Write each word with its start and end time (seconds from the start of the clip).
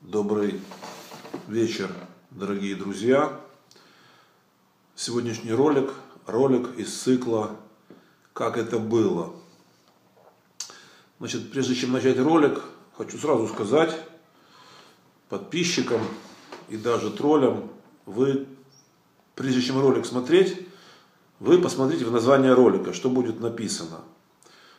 Добрый 0.00 0.62
вечер, 1.46 1.94
дорогие 2.30 2.74
друзья. 2.74 3.38
Сегодняшний 4.94 5.52
ролик, 5.52 5.92
ролик 6.26 6.74
из 6.78 7.02
цикла 7.02 7.50
«Как 8.32 8.56
это 8.56 8.78
было». 8.78 9.34
Значит, 11.18 11.52
прежде 11.52 11.74
чем 11.74 11.92
начать 11.92 12.18
ролик, 12.18 12.62
хочу 12.96 13.18
сразу 13.18 13.46
сказать 13.46 13.94
подписчикам 15.28 16.00
и 16.70 16.78
даже 16.78 17.10
троллям, 17.10 17.70
вы, 18.06 18.46
прежде 19.34 19.60
чем 19.60 19.78
ролик 19.82 20.06
смотреть, 20.06 20.66
вы 21.40 21.60
посмотрите 21.60 22.06
в 22.06 22.10
название 22.10 22.54
ролика, 22.54 22.94
что 22.94 23.10
будет 23.10 23.38
написано. 23.40 23.98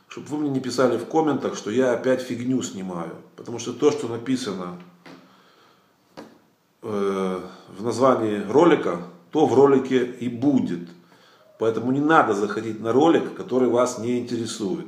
Чтобы 0.07 0.27
вы 0.29 0.37
мне 0.39 0.49
не 0.49 0.59
писали 0.59 0.97
в 0.97 1.05
комментах, 1.05 1.55
что 1.55 1.69
я 1.69 1.93
опять 1.93 2.21
фигню 2.21 2.63
снимаю. 2.63 3.15
Потому 3.35 3.59
что 3.59 3.71
то, 3.71 3.91
что 3.91 4.07
написано 4.07 4.81
Э, 6.83 7.41
в 7.77 7.83
названии 7.83 8.43
ролика, 8.49 9.01
то 9.31 9.45
в 9.45 9.53
ролике 9.53 10.03
и 10.03 10.27
будет. 10.27 10.89
Поэтому 11.59 11.91
не 11.91 11.99
надо 11.99 12.33
заходить 12.33 12.79
на 12.79 12.91
ролик, 12.91 13.35
который 13.35 13.69
вас 13.69 13.99
не 13.99 14.19
интересует. 14.19 14.87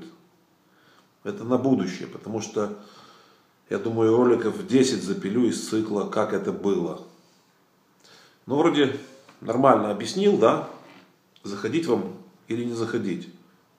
Это 1.24 1.44
на 1.44 1.58
будущее, 1.58 2.08
потому 2.08 2.42
что 2.42 2.78
я 3.70 3.78
думаю, 3.78 4.18
роликов 4.18 4.68
10 4.68 5.04
запилю 5.04 5.46
из 5.46 5.70
цикла 5.70 6.06
«Как 6.06 6.34
это 6.34 6.52
было». 6.52 7.02
Ну, 8.48 8.58
вроде 8.58 8.98
нормально 9.40 9.92
объяснил, 9.92 10.38
да? 10.38 10.68
Заходить 11.44 11.86
вам 11.86 12.14
или 12.48 12.66
не 12.66 12.74
заходить. 12.74 13.30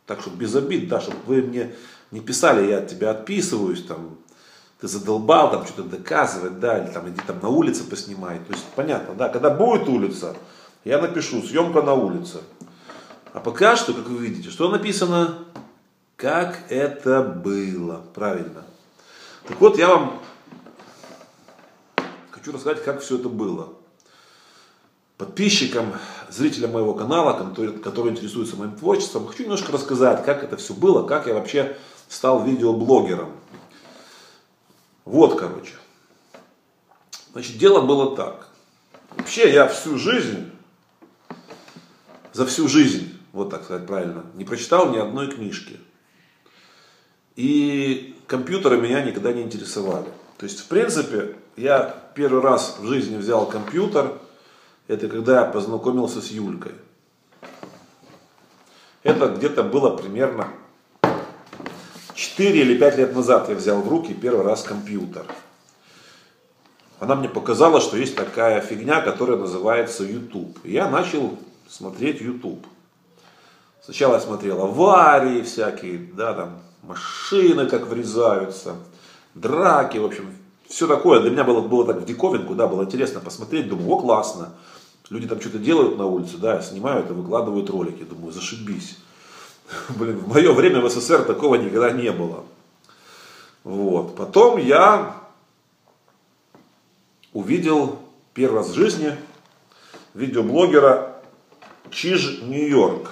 Так 0.06 0.20
что 0.20 0.30
без 0.30 0.54
обид, 0.54 0.88
да, 0.88 1.00
чтобы 1.00 1.18
вы 1.26 1.42
мне 1.42 1.74
не 2.12 2.20
писали, 2.20 2.70
я 2.70 2.78
от 2.78 2.88
тебя 2.88 3.10
отписываюсь, 3.10 3.82
там, 3.82 4.16
ты 4.84 4.88
задолбал 4.88 5.50
там 5.50 5.64
что-то 5.64 5.84
доказывать, 5.84 6.60
да, 6.60 6.78
или 6.78 6.92
там 6.92 7.08
иди 7.08 7.18
там 7.26 7.40
на 7.40 7.48
улице 7.48 7.84
поснимай. 7.84 8.38
То 8.40 8.52
есть 8.52 8.66
понятно, 8.76 9.14
да, 9.14 9.30
когда 9.30 9.48
будет 9.48 9.88
улица, 9.88 10.36
я 10.84 11.00
напишу 11.00 11.40
съемка 11.40 11.80
на 11.80 11.94
улице. 11.94 12.40
А 13.32 13.40
пока 13.40 13.76
что, 13.76 13.94
как 13.94 14.06
вы 14.08 14.18
видите, 14.18 14.50
что 14.50 14.68
написано? 14.68 15.38
Как 16.16 16.58
это 16.68 17.22
было. 17.22 18.04
Правильно. 18.12 18.62
Так 19.48 19.58
вот, 19.58 19.78
я 19.78 19.88
вам 19.88 20.20
хочу 22.30 22.52
рассказать, 22.52 22.84
как 22.84 23.00
все 23.00 23.16
это 23.16 23.30
было. 23.30 23.70
Подписчикам, 25.16 25.94
зрителям 26.28 26.72
моего 26.72 26.92
канала, 26.92 27.32
которые, 27.32 27.78
которые 27.78 28.12
интересуются 28.12 28.56
моим 28.56 28.76
творчеством, 28.76 29.28
хочу 29.28 29.44
немножко 29.44 29.72
рассказать, 29.72 30.26
как 30.26 30.44
это 30.44 30.58
все 30.58 30.74
было, 30.74 31.06
как 31.06 31.26
я 31.26 31.32
вообще 31.32 31.74
стал 32.10 32.44
видеоблогером. 32.44 33.30
Вот, 35.04 35.38
короче. 35.38 35.74
Значит, 37.32 37.58
дело 37.58 37.80
было 37.82 38.16
так. 38.16 38.48
Вообще 39.16 39.52
я 39.52 39.68
всю 39.68 39.98
жизнь, 39.98 40.50
за 42.32 42.46
всю 42.46 42.68
жизнь, 42.68 43.18
вот 43.32 43.50
так 43.50 43.64
сказать 43.64 43.86
правильно, 43.86 44.24
не 44.34 44.44
прочитал 44.44 44.90
ни 44.90 44.98
одной 44.98 45.30
книжки. 45.30 45.78
И 47.36 48.16
компьютеры 48.26 48.80
меня 48.80 49.02
никогда 49.02 49.32
не 49.32 49.42
интересовали. 49.42 50.06
То 50.38 50.46
есть, 50.46 50.60
в 50.60 50.66
принципе, 50.66 51.36
я 51.56 51.94
первый 52.14 52.42
раз 52.42 52.76
в 52.78 52.86
жизни 52.86 53.16
взял 53.16 53.46
компьютер, 53.46 54.18
это 54.88 55.08
когда 55.08 55.40
я 55.40 55.50
познакомился 55.50 56.20
с 56.20 56.30
Юлькой. 56.30 56.72
Это 59.02 59.28
где-то 59.28 59.62
было 59.62 59.96
примерно 59.96 60.48
4 62.36 62.60
или 62.60 62.76
5 62.76 62.98
лет 62.98 63.14
назад 63.14 63.48
я 63.48 63.54
взял 63.54 63.80
в 63.80 63.88
руки 63.88 64.12
первый 64.12 64.44
раз 64.44 64.64
компьютер. 64.64 65.24
Она 66.98 67.14
мне 67.14 67.28
показала, 67.28 67.80
что 67.80 67.96
есть 67.96 68.16
такая 68.16 68.60
фигня, 68.60 69.02
которая 69.02 69.36
называется 69.36 70.02
YouTube. 70.02 70.58
И 70.64 70.72
я 70.72 70.88
начал 70.88 71.38
смотреть 71.68 72.20
YouTube. 72.20 72.66
Сначала 73.84 74.14
я 74.14 74.20
смотрел 74.20 74.62
аварии 74.62 75.42
всякие, 75.42 75.98
да, 75.98 76.34
там, 76.34 76.58
машины 76.82 77.68
как 77.68 77.86
врезаются, 77.86 78.74
драки, 79.34 79.98
в 79.98 80.04
общем, 80.04 80.34
все 80.68 80.88
такое. 80.88 81.20
Для 81.20 81.30
меня 81.30 81.44
было, 81.44 81.60
было 81.60 81.86
так 81.86 81.98
в 81.98 82.04
диковинку, 82.04 82.56
да, 82.56 82.66
было 82.66 82.82
интересно 82.82 83.20
посмотреть. 83.20 83.68
Думаю, 83.68 83.90
о, 83.90 84.00
классно. 84.00 84.54
Люди 85.08 85.28
там 85.28 85.40
что-то 85.40 85.58
делают 85.58 85.98
на 85.98 86.06
улице, 86.06 86.38
да, 86.38 86.60
снимают 86.62 87.10
и 87.10 87.12
выкладывают 87.12 87.70
ролики. 87.70 88.02
Думаю, 88.02 88.32
зашибись. 88.32 88.98
Блин, 89.96 90.18
в 90.18 90.28
мое 90.28 90.52
время 90.52 90.80
в 90.80 90.90
СССР 90.90 91.24
такого 91.24 91.56
никогда 91.56 91.90
не 91.90 92.10
было. 92.12 92.44
Вот. 93.62 94.16
Потом 94.16 94.58
я 94.58 95.16
увидел 97.32 97.98
первый 98.34 98.56
раз 98.56 98.68
в 98.68 98.74
жизни 98.74 99.16
видеоблогера 100.14 101.22
Чиж 101.90 102.40
Нью-Йорк. 102.42 103.10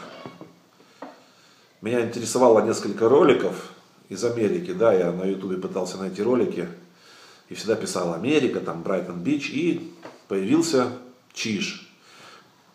Меня 1.80 2.02
интересовало 2.02 2.64
несколько 2.64 3.08
роликов 3.08 3.72
из 4.08 4.24
Америки, 4.24 4.72
да, 4.72 4.92
я 4.92 5.10
на 5.10 5.24
ютубе 5.24 5.56
пытался 5.56 5.96
найти 5.96 6.22
ролики 6.22 6.69
и 7.48 7.54
всегда 7.54 7.74
писал 7.74 8.14
Америка, 8.14 8.60
там 8.60 8.82
Брайтон 8.82 9.20
Бич, 9.20 9.50
и 9.50 9.92
появился 10.28 10.92
Чиж, 11.32 11.90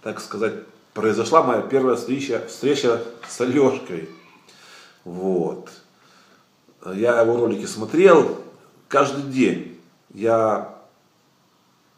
так 0.01 0.19
сказать, 0.19 0.55
произошла 0.97 1.43
моя 1.43 1.61
первая 1.61 1.95
встреча, 1.95 2.43
встреча 2.47 3.03
с 3.29 3.39
Алешкой. 3.39 4.09
Вот. 5.05 5.69
Я 6.91 7.21
его 7.21 7.37
ролики 7.37 7.67
смотрел 7.67 8.39
каждый 8.87 9.31
день. 9.31 9.79
Я, 10.11 10.73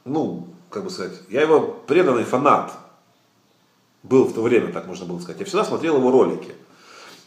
ну, 0.03 0.47
как 0.69 0.83
бы 0.83 0.89
сказать, 0.89 1.13
я 1.29 1.41
его 1.41 1.61
преданный 1.61 2.25
фанат. 2.25 2.73
Был 4.03 4.25
в 4.25 4.33
то 4.33 4.41
время, 4.41 4.73
так 4.73 4.85
можно 4.85 5.05
было 5.05 5.19
сказать. 5.19 5.39
Я 5.39 5.45
всегда 5.45 5.63
смотрел 5.63 5.95
его 5.95 6.11
ролики. 6.11 6.53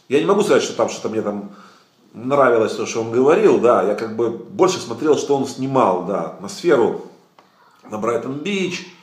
Я 0.09 0.19
не 0.19 0.27
могу 0.27 0.43
сказать, 0.43 0.61
что 0.61 0.75
там 0.75 0.89
что-то 0.89 1.09
мне 1.09 1.23
там 1.23 1.55
нравилось 2.13 2.75
то, 2.75 2.85
что 2.85 3.01
он 3.01 3.09
говорил, 3.09 3.59
да, 3.59 3.81
я 3.81 3.95
как 3.95 4.15
бы 4.15 4.29
больше 4.29 4.77
смотрел, 4.77 5.17
что 5.17 5.35
он 5.35 5.47
снимал, 5.47 6.05
да, 6.05 6.25
атмосферу 6.25 7.05
на 7.89 7.97
Брайтон-Бич, 7.97 8.95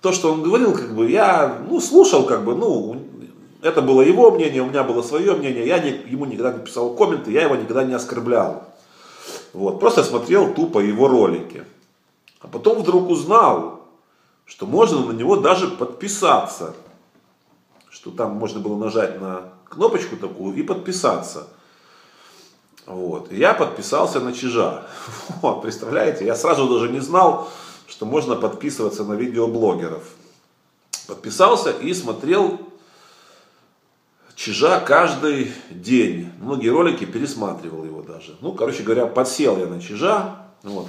то, 0.00 0.12
что 0.12 0.32
он 0.32 0.42
говорил, 0.42 0.72
как 0.72 0.94
бы, 0.94 1.10
я, 1.10 1.62
ну, 1.68 1.80
слушал, 1.80 2.24
как 2.24 2.44
бы, 2.44 2.54
ну, 2.54 3.00
это 3.62 3.82
было 3.82 4.02
его 4.02 4.30
мнение, 4.30 4.62
у 4.62 4.66
меня 4.66 4.82
было 4.82 5.02
свое 5.02 5.34
мнение, 5.34 5.66
я 5.66 5.78
не, 5.78 5.90
ему 5.90 6.24
никогда 6.24 6.52
не 6.52 6.64
писал 6.64 6.94
комменты, 6.94 7.30
я 7.30 7.42
его 7.42 7.56
никогда 7.56 7.84
не 7.84 7.94
оскорблял. 7.94 8.64
Вот, 9.52 9.80
просто 9.80 10.02
смотрел 10.02 10.54
тупо 10.54 10.78
его 10.78 11.08
ролики. 11.08 11.64
А 12.40 12.48
потом 12.48 12.80
вдруг 12.80 13.10
узнал, 13.10 13.80
что 14.46 14.66
можно 14.66 15.04
на 15.04 15.12
него 15.12 15.36
даже 15.36 15.68
подписаться. 15.68 16.74
Что 17.90 18.10
там 18.10 18.36
можно 18.36 18.60
было 18.60 18.76
нажать 18.76 19.20
на 19.20 19.52
кнопочку 19.68 20.16
такую 20.16 20.56
и 20.56 20.62
подписаться. 20.62 21.48
Вот. 22.86 23.30
И 23.30 23.36
я 23.36 23.52
подписался 23.54 24.20
на 24.20 24.32
Чижа. 24.32 24.86
Вот, 25.42 25.62
представляете, 25.62 26.24
я 26.24 26.34
сразу 26.34 26.68
даже 26.68 26.88
не 26.88 27.00
знал, 27.00 27.48
что 27.90 28.06
можно 28.06 28.36
подписываться 28.36 29.04
на 29.04 29.14
видеоблогеров. 29.14 30.04
Подписался 31.08 31.70
и 31.70 31.92
смотрел 31.92 32.60
Чижа 34.36 34.78
каждый 34.80 35.52
день. 35.70 36.30
Многие 36.38 36.68
ролики 36.68 37.04
пересматривал 37.04 37.84
его 37.84 38.00
даже. 38.02 38.36
Ну, 38.40 38.52
короче 38.52 38.84
говоря, 38.84 39.06
подсел 39.06 39.58
я 39.58 39.66
на 39.66 39.82
Чижа. 39.82 40.46
Вот. 40.62 40.86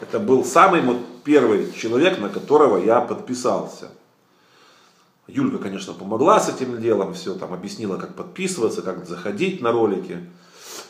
Это 0.00 0.20
был 0.20 0.44
самый 0.44 0.80
вот 0.80 0.98
первый 1.24 1.72
человек, 1.72 2.20
на 2.20 2.28
которого 2.28 2.78
я 2.78 3.00
подписался. 3.00 3.90
Юлька, 5.26 5.58
конечно, 5.58 5.92
помогла 5.92 6.38
с 6.38 6.48
этим 6.48 6.80
делом, 6.80 7.14
все 7.14 7.34
там 7.34 7.52
объяснила, 7.52 7.98
как 7.98 8.14
подписываться, 8.14 8.80
как 8.82 9.06
заходить 9.06 9.60
на 9.60 9.72
ролики. 9.72 10.24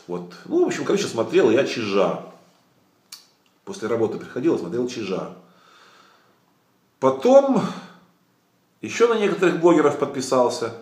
Вот. 0.07 0.31
Ну, 0.45 0.63
в 0.63 0.67
общем, 0.67 0.85
короче, 0.85 1.07
смотрел 1.07 1.49
я 1.49 1.65
Чижа. 1.65 2.23
После 3.69 3.87
работы 3.87 4.17
приходил, 4.17 4.57
смотрел 4.57 4.87
Чижа. 4.87 5.35
Потом 6.99 7.61
еще 8.81 9.07
на 9.07 9.19
некоторых 9.19 9.61
блогеров 9.61 9.99
подписался. 9.99 10.73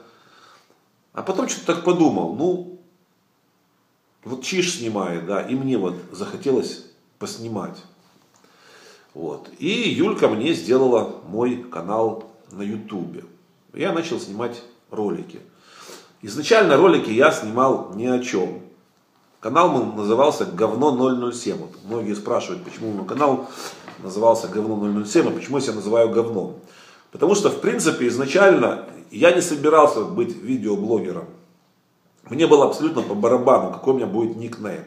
А 1.11 1.21
потом 1.21 1.49
что-то 1.49 1.75
так 1.75 1.83
подумал, 1.83 2.33
ну, 2.33 2.79
вот 4.23 4.41
Чиж 4.41 4.77
снимает, 4.77 5.25
да, 5.25 5.41
и 5.41 5.53
мне 5.53 5.77
вот 5.77 5.95
захотелось 6.13 6.85
поснимать. 7.19 7.75
Вот. 9.13 9.49
И 9.59 9.67
Юлька 9.69 10.29
мне 10.29 10.53
сделала 10.53 11.19
мой 11.27 11.63
канал 11.63 12.31
на 12.53 12.61
Ютубе. 12.61 13.25
Я 13.73 13.91
начал 13.91 14.17
снимать 14.17 14.63
ролики. 14.91 15.41
Изначально 16.21 16.77
ролики 16.77 17.09
я 17.09 17.31
снимал 17.31 17.93
ни 17.95 18.05
о 18.05 18.19
чем. 18.19 18.61
Канал 19.47 19.93
назывался 19.95 20.43
«Говно 20.43 20.91
007». 20.91 21.55
Вот 21.57 21.69
многие 21.85 22.15
спрашивают, 22.15 22.65
почему 22.65 22.91
мой 22.91 23.07
канал 23.07 23.47
назывался 24.03 24.49
«Говно 24.49 24.75
007», 25.05 25.25
а 25.25 25.31
почему 25.31 25.55
я 25.55 25.63
себя 25.63 25.75
называю 25.75 26.09
«Говном». 26.09 26.57
Потому 27.13 27.33
что, 27.33 27.49
в 27.49 27.61
принципе, 27.61 28.09
изначально 28.09 28.83
я 29.09 29.31
не 29.31 29.39
собирался 29.39 30.01
быть 30.01 30.35
видеоблогером. 30.35 31.27
Мне 32.29 32.45
было 32.45 32.65
абсолютно 32.65 33.03
по 33.03 33.15
барабану, 33.15 33.71
какой 33.71 33.93
у 33.93 33.95
меня 33.95 34.05
будет 34.05 34.35
никнейм. 34.35 34.83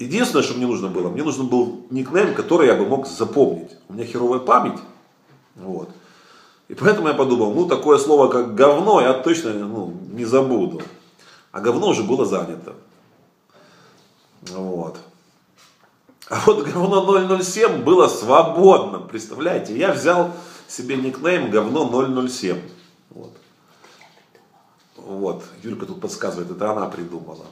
Единственное, 0.00 0.42
что 0.42 0.54
мне 0.54 0.66
нужно 0.66 0.88
было, 0.88 1.08
мне 1.08 1.22
нужен 1.22 1.46
был 1.46 1.86
никнейм, 1.90 2.34
который 2.34 2.66
я 2.66 2.74
бы 2.74 2.86
мог 2.86 3.06
запомнить. 3.06 3.70
У 3.88 3.92
меня 3.92 4.04
херовая 4.04 4.40
память. 4.40 4.80
Вот. 5.54 5.90
И 6.66 6.74
поэтому 6.74 7.06
я 7.06 7.14
подумал, 7.14 7.54
ну 7.54 7.68
такое 7.68 7.98
слово 7.98 8.26
как 8.26 8.56
говно 8.56 9.00
я 9.00 9.12
точно 9.12 9.52
ну, 9.52 9.94
не 10.10 10.24
забуду. 10.24 10.82
А 11.52 11.60
говно 11.60 11.90
уже 11.90 12.02
было 12.02 12.24
занято. 12.24 12.74
Вот. 14.42 14.98
А 16.28 16.40
вот 16.46 16.66
говно 16.66 17.40
007 17.40 17.82
было 17.82 18.06
свободно, 18.06 19.00
представляете? 19.00 19.76
Я 19.76 19.92
взял 19.92 20.32
себе 20.66 20.96
никнейм 20.96 21.50
говно 21.50 22.28
007. 22.28 22.60
Вот. 23.10 23.32
Вот, 24.96 25.44
Юлька 25.62 25.86
тут 25.86 26.00
подсказывает, 26.00 26.50
это 26.50 26.70
она 26.70 26.86
придумала. 26.86 27.46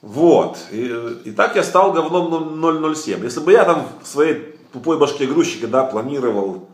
Вот, 0.00 0.58
и, 0.72 0.86
и 1.24 1.30
так 1.30 1.54
я 1.54 1.62
стал 1.62 1.92
говном 1.92 2.94
007. 2.94 3.22
Если 3.22 3.40
бы 3.40 3.52
я 3.52 3.64
там 3.64 3.86
в 4.02 4.06
своей 4.08 4.56
тупой 4.72 4.98
башке 4.98 5.26
грузчика, 5.26 5.68
да, 5.68 5.84
планировал 5.84 6.68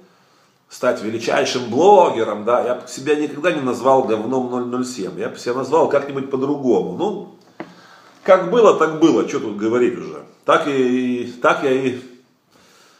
стать 0.70 1.02
величайшим 1.02 1.68
блогером, 1.68 2.44
да, 2.46 2.64
я 2.64 2.76
бы 2.76 2.88
себя 2.88 3.16
никогда 3.16 3.52
не 3.52 3.60
назвал 3.60 4.04
говном 4.04 4.84
007. 4.84 5.18
Я 5.18 5.28
бы 5.28 5.38
себя 5.38 5.54
назвал 5.54 5.90
как-нибудь 5.90 6.30
по-другому. 6.30 6.96
Ну, 6.96 7.37
как 8.28 8.50
было, 8.50 8.78
так 8.78 9.00
было, 9.00 9.26
что 9.26 9.40
тут 9.40 9.56
говорить 9.56 9.96
уже. 9.96 10.22
Так, 10.44 10.68
и, 10.68 11.32
так 11.40 11.62
я 11.62 11.72
и 11.72 11.98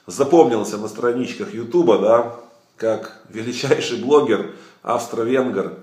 запомнился 0.06 0.78
на 0.78 0.88
страничках 0.88 1.52
Ютуба, 1.52 1.98
да, 1.98 2.36
как 2.76 3.20
величайший 3.28 3.98
блогер, 3.98 4.54
австро-венгер, 4.82 5.80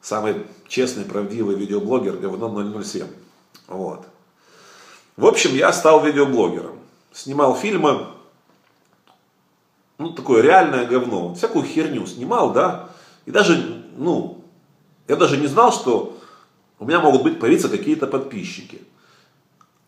самый 0.00 0.46
честный, 0.68 1.04
правдивый 1.04 1.54
видеоблогер 1.54 2.16
говно 2.16 2.82
007. 2.82 3.06
Вот. 3.68 4.06
В 5.18 5.26
общем, 5.26 5.54
я 5.54 5.70
стал 5.74 6.02
видеоблогером. 6.02 6.78
Снимал 7.12 7.56
фильмы, 7.56 8.06
ну, 9.98 10.12
такое 10.12 10.40
реальное 10.40 10.86
говно. 10.86 11.34
Всякую 11.34 11.66
херню 11.66 12.06
снимал, 12.06 12.54
да. 12.54 12.88
И 13.26 13.30
даже, 13.30 13.84
ну, 13.98 14.42
я 15.08 15.16
даже 15.16 15.36
не 15.36 15.46
знал, 15.46 15.72
что 15.72 16.15
у 16.78 16.84
меня 16.84 17.00
могут 17.00 17.22
быть 17.22 17.40
появиться 17.40 17.68
какие-то 17.68 18.06
подписчики. 18.06 18.82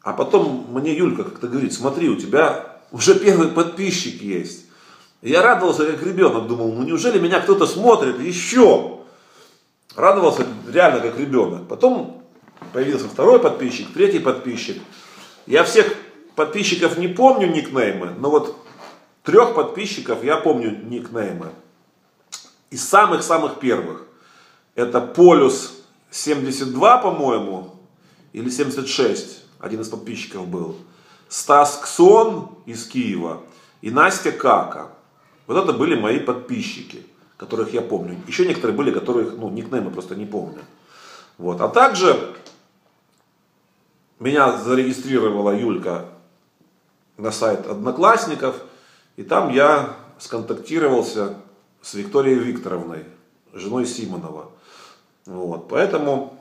А 0.02 0.12
потом 0.12 0.66
мне 0.70 0.96
Юлька 0.96 1.24
как-то 1.24 1.48
говорит, 1.48 1.72
смотри, 1.72 2.08
у 2.08 2.16
тебя 2.16 2.78
уже 2.92 3.18
первый 3.18 3.48
подписчик 3.48 4.22
есть. 4.22 4.64
Я 5.20 5.42
радовался 5.42 5.84
как 5.84 6.02
ребенок, 6.02 6.46
думал, 6.46 6.72
ну 6.72 6.84
неужели 6.84 7.18
меня 7.18 7.40
кто-то 7.40 7.66
смотрит 7.66 8.20
еще? 8.20 9.00
Радовался 9.96 10.46
реально 10.70 11.00
как 11.00 11.18
ребенок. 11.18 11.66
Потом 11.68 12.22
появился 12.72 13.08
второй 13.08 13.40
подписчик, 13.40 13.92
третий 13.92 14.20
подписчик. 14.20 14.80
Я 15.46 15.64
всех 15.64 15.92
подписчиков 16.36 16.98
не 16.98 17.08
помню 17.08 17.48
никнеймы, 17.48 18.12
но 18.18 18.30
вот 18.30 18.56
трех 19.24 19.54
подписчиков 19.54 20.22
я 20.22 20.36
помню 20.36 20.70
никнеймы. 20.84 21.50
Из 22.70 22.86
самых-самых 22.86 23.58
первых. 23.58 24.06
Это 24.74 25.00
Полюс 25.00 25.77
72, 26.10 26.98
по-моему, 26.98 27.74
или 28.32 28.50
76, 28.50 29.44
один 29.58 29.80
из 29.80 29.88
подписчиков 29.88 30.46
был. 30.46 30.76
Стас 31.28 31.80
Ксон 31.82 32.50
из 32.66 32.86
Киева 32.86 33.42
и 33.82 33.90
Настя 33.90 34.32
Кака. 34.32 34.92
Вот 35.46 35.56
это 35.56 35.72
были 35.72 35.98
мои 35.98 36.18
подписчики, 36.18 37.06
которых 37.36 37.72
я 37.72 37.82
помню. 37.82 38.20
Еще 38.26 38.46
некоторые 38.46 38.76
были, 38.76 38.90
которых, 38.90 39.36
ну, 39.36 39.50
никнеймы 39.50 39.90
просто 39.90 40.14
не 40.14 40.26
помню. 40.26 40.60
Вот. 41.36 41.60
А 41.60 41.68
также 41.68 42.34
меня 44.18 44.56
зарегистрировала 44.58 45.56
Юлька 45.56 46.06
на 47.16 47.30
сайт 47.30 47.66
Одноклассников, 47.66 48.60
и 49.16 49.22
там 49.22 49.52
я 49.52 49.96
сконтактировался 50.18 51.36
с 51.82 51.94
Викторией 51.94 52.38
Викторовной, 52.38 53.04
женой 53.52 53.86
Симонова. 53.86 54.50
Вот. 55.28 55.68
Поэтому 55.68 56.38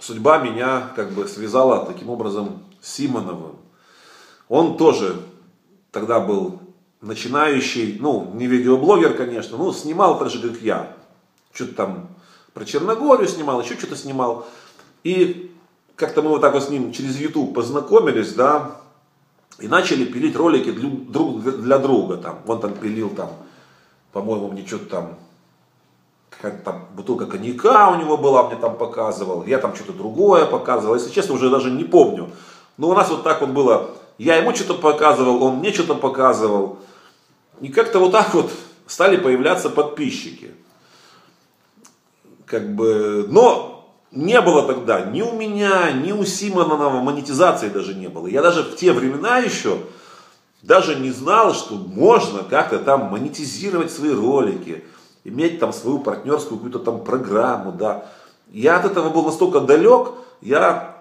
судьба 0.00 0.38
меня 0.38 0.90
как 0.96 1.12
бы 1.12 1.28
связала 1.28 1.86
таким 1.86 2.10
образом 2.10 2.64
с 2.80 2.92
Симоновым. 2.94 3.56
Он 4.48 4.76
тоже 4.76 5.22
тогда 5.92 6.18
был 6.18 6.60
начинающий, 7.00 7.96
ну, 8.00 8.32
не 8.34 8.48
видеоблогер, 8.48 9.14
конечно, 9.14 9.56
но 9.56 9.72
снимал 9.72 10.18
так 10.18 10.30
же, 10.30 10.40
как 10.40 10.60
я. 10.60 10.96
Что-то 11.52 11.74
там 11.74 12.08
про 12.54 12.64
Черногорию 12.64 13.28
снимал, 13.28 13.60
еще 13.60 13.76
что-то 13.76 13.94
снимал. 13.94 14.48
И 15.04 15.54
как-то 15.94 16.22
мы 16.22 16.30
вот 16.30 16.40
так 16.40 16.54
вот 16.54 16.64
с 16.64 16.68
ним 16.68 16.92
через 16.92 17.16
YouTube 17.20 17.54
познакомились, 17.54 18.34
да, 18.34 18.80
и 19.60 19.68
начали 19.68 20.04
пилить 20.04 20.34
ролики 20.34 20.72
друг 20.72 21.40
для 21.42 21.78
друга. 21.78 22.16
Там. 22.16 22.40
Он 22.48 22.60
там 22.60 22.74
пилил, 22.74 23.10
там, 23.10 23.30
по-моему, 24.10 24.50
мне 24.50 24.66
что-то 24.66 24.86
там, 24.86 25.18
там 26.64 26.86
бутылка 26.94 27.26
коньяка 27.26 27.90
у 27.90 27.96
него 27.96 28.16
была, 28.16 28.48
мне 28.48 28.56
там 28.56 28.76
показывал. 28.76 29.44
Я 29.44 29.58
там 29.58 29.74
что-то 29.74 29.92
другое 29.92 30.46
показывал. 30.46 30.94
Если 30.94 31.10
честно, 31.10 31.34
уже 31.34 31.50
даже 31.50 31.70
не 31.70 31.84
помню. 31.84 32.30
Но 32.76 32.88
у 32.88 32.94
нас 32.94 33.08
вот 33.08 33.22
так 33.22 33.40
вот 33.40 33.50
было. 33.50 33.90
Я 34.18 34.36
ему 34.36 34.54
что-то 34.54 34.74
показывал, 34.74 35.42
он 35.42 35.56
мне 35.56 35.72
что-то 35.72 35.94
показывал. 35.94 36.78
И 37.60 37.68
как-то 37.68 37.98
вот 37.98 38.12
так 38.12 38.34
вот 38.34 38.50
стали 38.86 39.16
появляться 39.16 39.70
подписчики. 39.70 40.52
Как 42.44 42.74
бы, 42.74 43.26
но 43.28 43.76
не 44.10 44.40
было 44.40 44.66
тогда 44.66 45.02
ни 45.02 45.22
у 45.22 45.32
меня, 45.32 45.90
ни 45.90 46.12
у 46.12 46.24
Симонова 46.24 47.00
монетизации 47.00 47.68
даже 47.68 47.94
не 47.94 48.08
было. 48.08 48.26
Я 48.26 48.42
даже 48.42 48.62
в 48.62 48.76
те 48.76 48.92
времена 48.92 49.38
еще 49.38 49.78
даже 50.62 50.96
не 50.96 51.10
знал, 51.10 51.54
что 51.54 51.74
можно 51.74 52.42
как-то 52.42 52.78
там 52.78 53.10
монетизировать 53.10 53.90
свои 53.90 54.12
ролики, 54.12 54.84
иметь 55.26 55.58
там 55.58 55.72
свою 55.72 55.98
партнерскую 55.98 56.58
какую-то 56.58 56.78
там 56.78 57.02
программу, 57.02 57.72
да. 57.72 58.06
Я 58.50 58.76
от 58.76 58.84
этого 58.84 59.10
был 59.10 59.24
настолько 59.24 59.60
далек, 59.60 60.12
я 60.40 60.96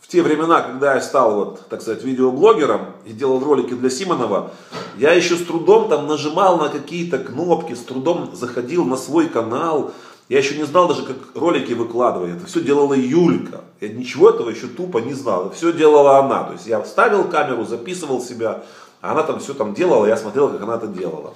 в 0.00 0.08
те 0.08 0.22
времена, 0.22 0.60
когда 0.60 0.94
я 0.94 1.00
стал, 1.00 1.34
вот, 1.34 1.68
так 1.68 1.82
сказать, 1.82 2.04
видеоблогером 2.04 2.92
и 3.04 3.12
делал 3.12 3.40
ролики 3.40 3.74
для 3.74 3.90
Симонова, 3.90 4.52
я 4.96 5.12
еще 5.12 5.36
с 5.36 5.44
трудом 5.44 5.88
там 5.88 6.06
нажимал 6.06 6.58
на 6.58 6.68
какие-то 6.68 7.18
кнопки, 7.18 7.74
с 7.74 7.80
трудом 7.80 8.34
заходил 8.34 8.84
на 8.84 8.96
свой 8.96 9.28
канал. 9.28 9.92
Я 10.28 10.38
еще 10.38 10.56
не 10.56 10.64
знал 10.64 10.88
даже, 10.88 11.04
как 11.04 11.16
ролики 11.34 11.72
выкладывать. 11.72 12.36
Это 12.36 12.46
все 12.46 12.60
делала 12.60 12.92
Юлька. 12.92 13.62
Я 13.80 13.88
ничего 13.88 14.30
этого 14.30 14.50
еще 14.50 14.66
тупо 14.66 14.98
не 14.98 15.14
знал. 15.14 15.50
Все 15.50 15.72
делала 15.72 16.18
она. 16.18 16.44
То 16.44 16.52
есть 16.52 16.66
я 16.66 16.82
вставил 16.82 17.24
камеру, 17.24 17.64
записывал 17.64 18.20
себя, 18.20 18.62
а 19.00 19.12
она 19.12 19.22
там 19.22 19.40
все 19.40 19.54
там 19.54 19.74
делала, 19.74 20.06
я 20.06 20.16
смотрел, 20.16 20.48
как 20.48 20.62
она 20.62 20.76
это 20.76 20.86
делала. 20.86 21.32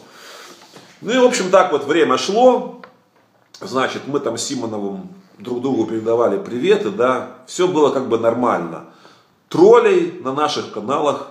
Ну 1.02 1.12
и, 1.12 1.18
в 1.18 1.25
общем, 1.25 1.50
так 1.50 1.73
вот 1.73 1.85
время 1.85 2.16
шло. 2.16 2.80
Значит, 3.61 4.02
мы 4.06 4.21
там 4.21 4.38
с 4.38 4.42
Симоновым 4.42 5.09
друг 5.38 5.61
другу 5.61 5.87
передавали 5.87 6.38
приветы, 6.38 6.90
да, 6.90 7.38
все 7.47 7.66
было 7.66 7.90
как 7.90 8.09
бы 8.09 8.18
нормально. 8.18 8.87
Троллей 9.49 10.21
на 10.23 10.32
наших 10.32 10.73
каналах 10.73 11.28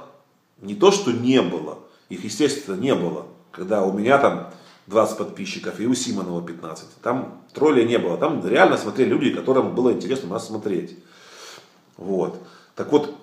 не 0.62 0.76
то, 0.76 0.92
что 0.92 1.12
не 1.12 1.42
было, 1.42 1.80
их, 2.10 2.24
естественно, 2.24 2.76
не 2.76 2.94
было. 2.94 3.26
Когда 3.52 3.84
у 3.84 3.92
меня 3.92 4.18
там 4.18 4.50
20 4.88 5.18
подписчиков 5.18 5.80
и 5.80 5.88
у 5.88 5.94
Симонова 5.94 6.42
15. 6.42 7.02
Там 7.02 7.42
троллей 7.54 7.86
не 7.86 7.98
было. 7.98 8.18
Там 8.18 8.46
реально 8.46 8.78
смотрели 8.78 9.10
люди, 9.10 9.34
которым 9.34 9.74
было 9.74 9.92
интересно 9.94 10.30
нас 10.30 10.48
смотреть. 10.48 10.98
Вот. 11.98 12.38
Так 12.76 12.92
вот, 12.92 13.14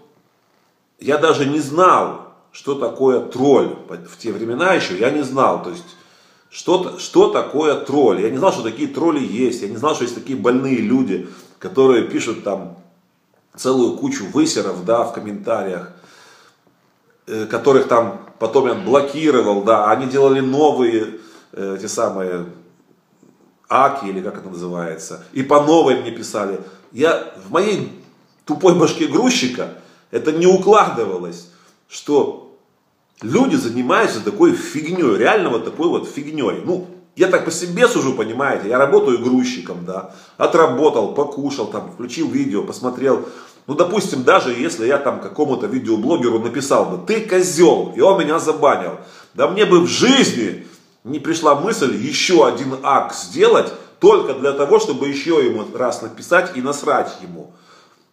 я 0.98 1.18
даже 1.18 1.46
не 1.46 1.60
знал, 1.60 2.32
что 2.52 2.74
такое 2.74 3.20
тролль. 3.20 3.76
В 3.88 4.16
те 4.18 4.32
времена 4.32 4.72
еще 4.72 4.98
я 4.98 5.10
не 5.10 5.22
знал. 5.22 5.62
То 5.62 5.70
есть, 5.70 5.96
что, 6.50 6.98
что 6.98 7.28
такое 7.28 7.74
тролль. 7.74 8.22
Я 8.22 8.30
не 8.30 8.38
знал, 8.38 8.52
что 8.52 8.62
такие 8.62 8.88
тролли 8.88 9.20
есть. 9.20 9.62
Я 9.62 9.68
не 9.68 9.76
знал, 9.76 9.94
что 9.94 10.04
есть 10.04 10.14
такие 10.14 10.38
больные 10.38 10.78
люди, 10.78 11.28
которые 11.58 12.08
пишут 12.08 12.44
там 12.44 12.78
целую 13.56 13.96
кучу 13.96 14.26
высеров, 14.26 14.84
да, 14.84 15.04
в 15.04 15.12
комментариях, 15.12 15.92
э, 17.26 17.46
которых 17.46 17.88
там 17.88 18.28
потом 18.38 18.68
я 18.68 18.74
блокировал, 18.74 19.64
да, 19.64 19.90
они 19.90 20.06
делали 20.06 20.40
новые, 20.40 21.18
э, 21.52 21.76
эти 21.78 21.86
самые, 21.86 22.46
аки, 23.68 24.06
или 24.06 24.22
как 24.22 24.38
это 24.38 24.48
называется, 24.48 25.24
и 25.32 25.42
по 25.42 25.62
новой 25.62 26.00
мне 26.00 26.10
писали. 26.10 26.60
Я 26.92 27.34
в 27.44 27.50
моей 27.50 27.92
тупой 28.44 28.74
башке 28.74 29.08
грузчика 29.08 29.74
это 30.10 30.32
не 30.32 30.46
укладывалось, 30.46 31.50
что 31.88 32.47
люди 33.22 33.56
занимаются 33.56 34.20
такой 34.20 34.52
фигней, 34.52 35.16
реально 35.16 35.50
вот 35.50 35.64
такой 35.64 35.88
вот 35.88 36.08
фигней. 36.08 36.62
Ну, 36.64 36.86
я 37.16 37.28
так 37.28 37.44
по 37.44 37.50
себе 37.50 37.88
сужу, 37.88 38.14
понимаете, 38.14 38.68
я 38.68 38.78
работаю 38.78 39.18
грузчиком, 39.18 39.84
да, 39.84 40.14
отработал, 40.36 41.14
покушал, 41.14 41.66
там, 41.66 41.90
включил 41.92 42.28
видео, 42.30 42.62
посмотрел. 42.62 43.28
Ну, 43.66 43.74
допустим, 43.74 44.22
даже 44.22 44.52
если 44.52 44.86
я 44.86 44.98
там 44.98 45.20
какому-то 45.20 45.66
видеоблогеру 45.66 46.38
написал 46.38 46.86
бы, 46.86 47.06
ты 47.06 47.20
козел, 47.20 47.92
и 47.94 48.00
он 48.00 48.20
меня 48.20 48.38
забанил, 48.38 48.98
да 49.34 49.48
мне 49.48 49.66
бы 49.66 49.80
в 49.80 49.86
жизни 49.88 50.66
не 51.04 51.18
пришла 51.18 51.54
мысль 51.54 51.94
еще 51.94 52.46
один 52.46 52.76
акт 52.82 53.16
сделать, 53.16 53.72
только 54.00 54.34
для 54.34 54.52
того, 54.52 54.78
чтобы 54.78 55.08
еще 55.08 55.44
ему 55.44 55.64
раз 55.74 56.02
написать 56.02 56.56
и 56.56 56.62
насрать 56.62 57.16
ему. 57.20 57.52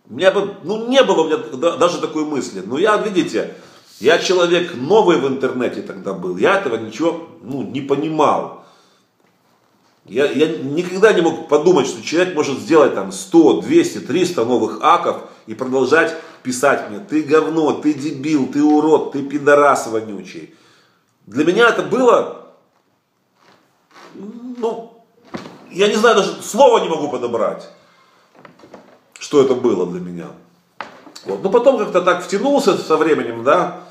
У 0.10 0.16
меня 0.16 0.32
бы, 0.32 0.56
ну, 0.64 0.88
не 0.88 1.04
было 1.04 1.22
у 1.22 1.28
меня 1.28 1.38
даже 1.78 2.00
такой 2.00 2.26
мысли. 2.26 2.64
Но 2.66 2.78
я, 2.78 2.98
видите, 2.98 3.56
я 4.00 4.20
человек 4.20 4.76
новый 4.76 5.18
в 5.18 5.28
интернете 5.28 5.82
тогда 5.82 6.14
был. 6.14 6.38
Я 6.38 6.60
этого 6.60 6.76
ничего, 6.76 7.28
ну, 7.42 7.64
не 7.64 7.82
понимал. 7.82 8.66
Я, 10.06 10.30
я 10.32 10.58
никогда 10.58 11.14
не 11.14 11.22
мог 11.22 11.48
подумать, 11.48 11.88
что 11.88 12.04
человек 12.04 12.36
может 12.36 12.60
сделать 12.60 12.94
там 12.94 13.12
100, 13.12 13.62
200, 13.62 14.00
300 14.02 14.46
новых 14.46 14.80
аков 14.82 15.24
и 15.48 15.56
продолжать 15.56 16.16
писать 16.44 16.90
мне, 16.90 17.00
ты 17.00 17.24
говно, 17.24 17.74
ты 17.74 17.94
дебил, 17.94 18.48
ты 18.48 18.62
урод, 18.64 19.14
ты 19.14 19.24
пидорас 19.24 19.88
вонючий. 19.88 20.54
Для 21.26 21.44
меня 21.44 21.70
это 21.70 21.82
было, 21.82 22.52
ну, 24.14 25.04
я 25.72 25.88
не 25.88 25.96
знаю, 25.96 26.18
даже 26.18 26.40
слова 26.44 26.82
не 26.82 26.90
могу 26.90 27.10
подобрать, 27.10 27.68
что 29.18 29.42
это 29.42 29.56
было 29.56 29.88
для 29.88 30.02
меня. 30.02 30.28
Вот. 31.26 31.42
Но 31.42 31.50
потом 31.50 31.80
как-то 31.80 32.02
так 32.02 32.24
втянулся 32.24 32.78
со 32.78 32.96
временем, 32.96 33.44
да, 33.44 33.85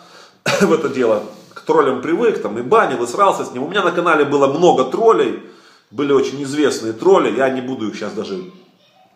в 0.60 0.72
это 0.72 0.88
дело, 0.88 1.24
к 1.52 1.62
троллям 1.62 2.02
привык, 2.02 2.42
там 2.42 2.58
и 2.58 2.62
банил, 2.62 3.02
и 3.02 3.06
срался 3.06 3.44
с 3.44 3.52
ним. 3.52 3.64
У 3.64 3.68
меня 3.68 3.82
на 3.82 3.92
канале 3.92 4.24
было 4.24 4.46
много 4.52 4.84
троллей, 4.84 5.42
были 5.90 6.12
очень 6.12 6.42
известные 6.42 6.92
тролли, 6.92 7.36
я 7.36 7.48
не 7.50 7.60
буду 7.60 7.88
их 7.88 7.94
сейчас 7.94 8.12
даже 8.12 8.50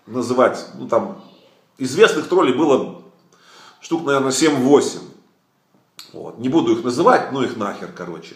называть, 0.06 0.64
ну 0.78 0.88
там, 0.88 1.22
известных 1.76 2.28
троллей 2.28 2.54
было 2.54 3.02
штук, 3.80 4.04
наверное, 4.04 4.32
7-8. 4.32 5.00
Вот. 6.12 6.38
Не 6.38 6.48
буду 6.48 6.76
их 6.76 6.84
называть, 6.84 7.32
ну 7.32 7.42
их 7.42 7.56
нахер, 7.56 7.90
короче. 7.94 8.34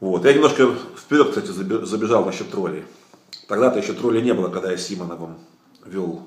Вот. 0.00 0.24
Я 0.24 0.34
немножко 0.34 0.74
вперед, 0.96 1.28
кстати, 1.28 1.46
забежал 1.46 2.24
насчет 2.24 2.50
троллей. 2.50 2.84
Тогда-то 3.48 3.78
еще 3.78 3.92
троллей 3.92 4.22
не 4.22 4.34
было, 4.34 4.48
когда 4.48 4.70
я 4.70 4.76
Симоновым 4.76 5.38
вел, 5.84 6.22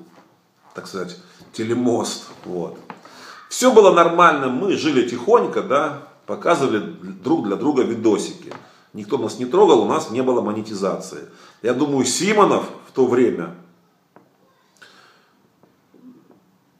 так 0.74 0.86
сказать, 0.86 1.16
телемост. 1.52 2.24
Вот. 2.44 2.78
Все 3.48 3.72
было 3.72 3.92
нормально, 3.92 4.48
мы 4.48 4.76
жили 4.76 5.08
тихонько, 5.08 5.62
да, 5.62 6.08
показывали 6.26 6.78
друг 6.78 7.46
для 7.46 7.56
друга 7.56 7.82
видосики. 7.82 8.52
Никто 8.92 9.18
нас 9.18 9.38
не 9.38 9.46
трогал, 9.46 9.82
у 9.82 9.86
нас 9.86 10.10
не 10.10 10.22
было 10.22 10.40
монетизации. 10.40 11.28
Я 11.62 11.74
думаю, 11.74 12.04
Симонов 12.04 12.64
в 12.88 12.92
то 12.92 13.06
время 13.06 13.54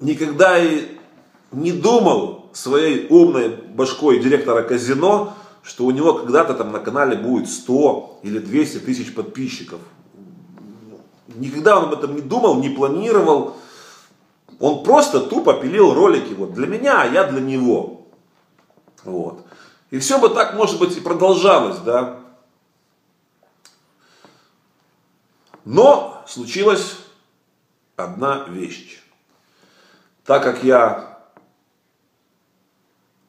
никогда 0.00 0.58
и 0.58 0.98
не 1.52 1.72
думал 1.72 2.50
своей 2.52 3.06
умной 3.08 3.48
башкой 3.48 4.20
директора 4.20 4.62
казино, 4.62 5.34
что 5.62 5.84
у 5.84 5.90
него 5.90 6.14
когда-то 6.14 6.54
там 6.54 6.72
на 6.72 6.78
канале 6.78 7.16
будет 7.16 7.48
100 7.48 8.20
или 8.22 8.38
200 8.38 8.78
тысяч 8.80 9.14
подписчиков. 9.14 9.80
Никогда 11.37 11.78
он 11.78 11.84
об 11.84 11.92
этом 11.92 12.14
не 12.14 12.22
думал, 12.22 12.60
не 12.60 12.70
планировал. 12.70 13.56
Он 14.60 14.82
просто 14.82 15.20
тупо 15.20 15.54
пилил 15.54 15.94
ролики 15.94 16.32
вот 16.32 16.52
для 16.52 16.66
меня, 16.66 17.02
а 17.02 17.06
я 17.06 17.24
для 17.24 17.40
него. 17.40 18.06
Вот. 19.04 19.46
И 19.90 19.98
все 19.98 20.18
бы 20.18 20.28
так, 20.28 20.54
может 20.54 20.78
быть, 20.78 20.96
и 20.96 21.00
продолжалось, 21.00 21.78
да. 21.78 22.20
Но 25.64 26.24
случилась 26.26 26.96
одна 27.96 28.44
вещь. 28.48 29.02
Так 30.24 30.42
как 30.42 30.64
я 30.64 31.18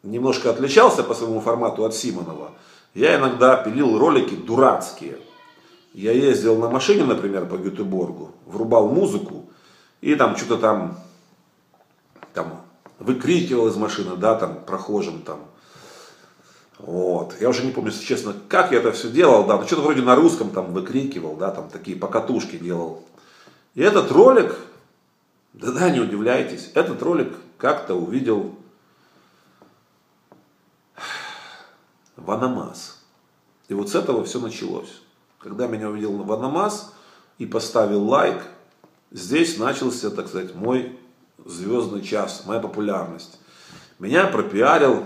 немножко 0.03 0.49
отличался 0.49 1.03
по 1.03 1.13
своему 1.13 1.41
формату 1.41 1.85
от 1.85 1.95
Симонова, 1.95 2.51
я 2.93 3.17
иногда 3.17 3.55
пилил 3.57 3.97
ролики 3.97 4.35
дурацкие. 4.35 5.19
Я 5.93 6.11
ездил 6.11 6.57
на 6.57 6.69
машине, 6.69 7.03
например, 7.03 7.45
по 7.45 7.57
Гетеборгу, 7.57 8.31
врубал 8.45 8.89
музыку 8.89 9.45
и 10.01 10.15
там 10.15 10.37
что-то 10.37 10.57
там, 10.57 10.99
там 12.33 12.61
выкрикивал 12.99 13.67
из 13.67 13.75
машины, 13.75 14.15
да, 14.15 14.35
там 14.35 14.63
прохожим 14.65 15.21
там. 15.21 15.45
Вот. 16.77 17.35
Я 17.39 17.49
уже 17.49 17.65
не 17.65 17.71
помню, 17.71 17.91
если 17.91 18.05
честно, 18.05 18.33
как 18.47 18.71
я 18.71 18.79
это 18.79 18.91
все 18.91 19.09
делал, 19.09 19.45
да, 19.45 19.57
но 19.57 19.65
что-то 19.65 19.81
вроде 19.81 20.01
на 20.01 20.15
русском 20.15 20.49
там 20.49 20.73
выкрикивал, 20.73 21.35
да, 21.35 21.51
там 21.51 21.69
такие 21.69 21.97
покатушки 21.97 22.57
делал. 22.57 23.03
И 23.75 23.81
этот 23.81 24.11
ролик 24.11 24.55
да-да, 25.53 25.89
не 25.89 25.99
удивляйтесь, 25.99 26.71
этот 26.75 27.01
ролик 27.01 27.35
как-то 27.57 27.95
увидел 27.95 28.55
Ваномас. 32.15 33.03
И 33.67 33.73
вот 33.73 33.89
с 33.89 33.95
этого 33.95 34.23
все 34.23 34.39
началось. 34.39 35.01
Когда 35.39 35.67
меня 35.67 35.89
увидел 35.89 36.17
Ваномас 36.23 36.93
и 37.37 37.45
поставил 37.45 38.03
лайк, 38.03 38.43
здесь 39.11 39.57
начался, 39.57 40.09
так 40.11 40.27
сказать, 40.27 40.53
мой 40.53 40.98
звездный 41.45 42.01
час, 42.01 42.43
моя 42.45 42.59
популярность. 42.59 43.39
Меня 43.99 44.27
пропиарил, 44.27 45.03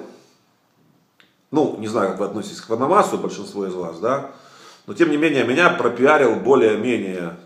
ну, 1.52 1.76
не 1.80 1.88
знаю, 1.88 2.12
как 2.12 2.20
вы 2.20 2.26
относитесь 2.26 2.62
к 2.62 2.70
Ваномасу, 2.70 3.18
большинство 3.18 3.66
из 3.66 3.74
вас, 3.74 4.00
да, 4.00 4.32
но 4.86 4.94
тем 4.94 5.10
не 5.10 5.18
менее, 5.18 5.46
меня 5.46 5.70
пропиарил 5.70 6.36
более-менее 6.36 7.38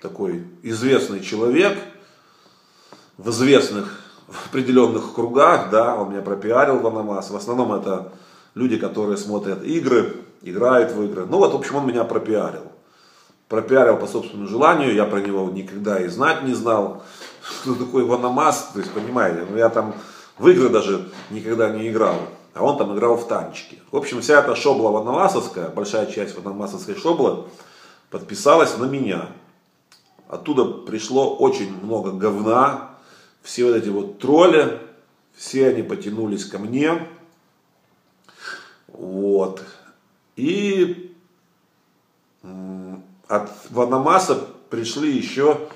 такой 0.00 0.44
известный 0.62 1.20
человек– 1.20 1.78
в 3.22 3.30
известных 3.30 4.00
в 4.26 4.46
определенных 4.46 5.14
кругах, 5.14 5.70
да, 5.70 5.94
он 5.94 6.10
меня 6.10 6.22
пропиарил 6.22 6.78
в 6.78 6.86
Анамас. 6.86 7.30
В 7.30 7.36
основном 7.36 7.72
это 7.72 8.12
люди, 8.54 8.78
которые 8.78 9.18
смотрят 9.18 9.62
игры, 9.62 10.16
играют 10.40 10.92
в 10.92 11.02
игры. 11.02 11.26
Ну 11.26 11.38
вот, 11.38 11.52
в 11.52 11.56
общем, 11.56 11.76
он 11.76 11.86
меня 11.86 12.04
пропиарил. 12.04 12.62
Пропиарил 13.48 13.98
по 13.98 14.06
собственному 14.06 14.48
желанию, 14.48 14.94
я 14.94 15.04
про 15.04 15.20
него 15.20 15.50
никогда 15.50 16.00
и 16.00 16.08
знать 16.08 16.44
не 16.44 16.54
знал, 16.54 17.02
кто 17.42 17.74
такой 17.74 18.04
Ванамас, 18.04 18.70
то 18.72 18.80
есть, 18.80 18.92
понимаете, 18.92 19.46
ну 19.48 19.56
я 19.56 19.68
там 19.68 19.94
в 20.38 20.48
игры 20.48 20.68
даже 20.68 21.10
никогда 21.30 21.70
не 21.70 21.88
играл, 21.88 22.16
а 22.54 22.64
он 22.64 22.78
там 22.78 22.96
играл 22.96 23.16
в 23.16 23.26
танчики. 23.28 23.80
В 23.90 23.96
общем, 23.96 24.20
вся 24.20 24.40
эта 24.40 24.54
шобла 24.56 24.90
ванамасовская, 24.90 25.68
большая 25.68 26.06
часть 26.06 26.36
ванамасовской 26.36 26.94
шоблы 26.94 27.44
подписалась 28.10 28.76
на 28.78 28.84
меня. 28.84 29.28
Оттуда 30.28 30.64
пришло 30.64 31.36
очень 31.36 31.72
много 31.82 32.12
говна, 32.12 32.90
все 33.42 33.66
вот 33.66 33.76
эти 33.76 33.88
вот 33.88 34.18
тролли, 34.18 34.80
все 35.34 35.68
они 35.68 35.82
потянулись 35.82 36.44
ко 36.44 36.58
мне. 36.58 37.06
Вот. 38.88 39.62
И 40.36 41.14
от 43.28 43.50
Ванамаса 43.70 44.48
пришли 44.70 45.16
еще 45.16 45.68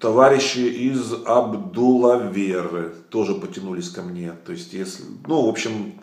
товарищи 0.00 0.58
из 0.58 1.12
Абдулаверы, 1.24 2.94
тоже 3.10 3.34
потянулись 3.34 3.90
ко 3.90 4.02
мне. 4.02 4.32
То 4.44 4.52
есть, 4.52 4.72
если, 4.72 5.04
ну, 5.26 5.46
в 5.46 5.48
общем, 5.48 6.00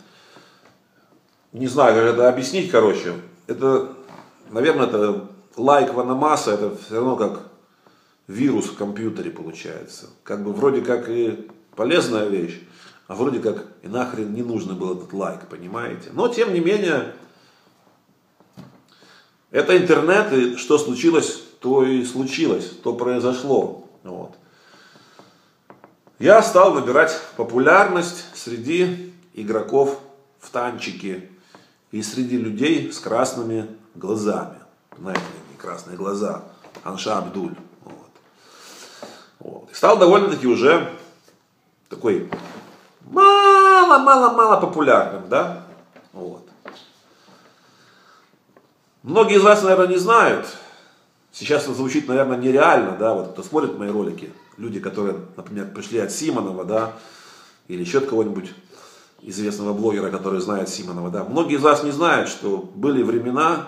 не 1.54 1.68
знаю, 1.68 1.96
как 1.96 2.14
это 2.14 2.30
объяснить, 2.30 2.72
короче. 2.72 3.14
Это, 3.48 3.94
наверное, 4.50 4.88
это 4.88 5.28
лайк 5.58 5.94
Ванамаса, 5.94 6.52
это 6.52 6.76
все 6.76 6.96
равно 6.96 7.16
как 7.16 7.52
вирус 8.28 8.66
в 8.66 8.76
компьютере 8.76 9.32
получается. 9.32 10.08
Как 10.24 10.44
бы 10.44 10.54
вроде 10.54 10.82
как 10.82 11.10
и 11.10 11.48
полезная 11.76 12.28
вещь, 12.28 12.62
а 13.08 13.16
вроде 13.16 13.40
как 13.40 13.66
и 13.84 13.88
нахрен 13.88 14.34
не 14.34 14.44
нужно 14.44 14.74
был 14.74 14.98
этот 14.98 15.12
лайк, 15.14 15.48
понимаете? 15.50 16.10
Но 16.14 16.30
тем 16.30 16.54
не 16.54 16.62
менее, 16.62 17.14
это 19.52 19.78
интернет, 19.78 20.32
и 20.32 20.56
что 20.56 20.78
случилось, 20.78 21.44
то 21.62 21.84
и 21.84 22.04
случилось, 22.04 22.70
то 22.84 22.94
произошло. 22.94 23.86
Вот. 24.04 24.36
Я 26.18 26.42
стал 26.42 26.74
набирать 26.74 27.18
популярность 27.38 28.26
среди 28.34 29.14
игроков 29.34 30.00
в 30.40 30.50
танчики 30.50 31.30
и 31.92 32.02
среди 32.02 32.38
людей 32.38 32.92
с 32.92 33.00
красными 33.00 33.68
глазами. 33.94 34.58
Знаете, 34.98 35.22
красные 35.58 35.98
глаза. 35.98 36.44
Анша 36.84 37.20
Абдуль. 37.20 37.56
Вот. 39.40 39.70
И 39.72 39.76
стал 39.76 39.98
довольно-таки 39.98 40.48
уже 40.48 40.92
такой 41.90 42.30
мало-мало-мало 43.02 44.60
популярным, 44.60 45.30
да? 45.30 45.64
Вот. 46.12 46.48
Многие 49.04 49.38
из 49.38 49.44
вас, 49.44 49.62
наверное, 49.62 49.88
не 49.88 49.98
знают, 49.98 50.48
сейчас 51.32 51.64
это 51.64 51.74
звучит, 51.74 52.08
наверное, 52.08 52.38
нереально, 52.38 52.98
да, 52.98 53.14
вот 53.14 53.34
кто 53.34 53.44
смотрит 53.44 53.78
мои 53.78 53.90
ролики, 53.90 54.32
люди, 54.58 54.80
которые, 54.80 55.18
например, 55.38 55.72
пришли 55.74 56.00
от 56.00 56.12
Симонова, 56.12 56.66
да, 56.66 56.94
или 57.68 57.82
еще 57.82 58.00
от 58.00 58.08
кого-нибудь 58.08 58.54
известного 59.22 59.74
блогера, 59.74 60.10
который 60.10 60.42
знает 60.42 60.70
Симонова, 60.70 61.10
да, 61.10 61.24
многие 61.24 61.58
из 61.58 61.62
вас 61.62 61.84
не 61.84 61.92
знают, 61.92 62.30
что 62.30 62.58
были 62.58 63.04
времена, 63.04 63.68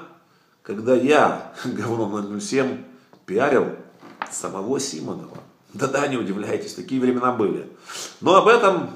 когда 0.62 0.96
я, 0.96 1.54
говно 1.66 2.40
007, 2.40 2.84
пиарил 3.26 3.68
самого 4.32 4.80
Симонова. 4.80 5.38
Да-да, 5.74 6.08
не 6.08 6.18
удивляйтесь, 6.18 6.76
такие 6.76 7.02
времена 7.02 7.32
были. 7.32 7.68
Но 8.22 8.36
об 8.36 8.48
этом, 8.48 8.92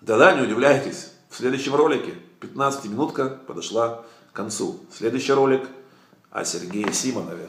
да-да, 0.00 0.34
не 0.34 0.42
удивляйтесь, 0.42 1.12
в 1.28 1.36
следующем 1.36 1.74
ролике 1.74 2.14
15-минутка 2.40 3.28
подошла 3.46 4.02
к 4.32 4.36
концу. 4.36 4.80
Следующий 4.92 5.32
ролик 5.32 5.68
о 6.30 6.44
Сергее 6.44 6.92
Симонове. 6.92 7.48